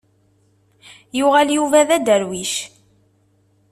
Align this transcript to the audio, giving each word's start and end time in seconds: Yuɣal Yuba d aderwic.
Yuɣal 1.17 1.49
Yuba 1.57 1.87
d 1.87 1.89
aderwic. 1.97 2.53